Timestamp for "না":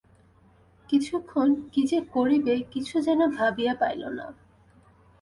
4.09-4.27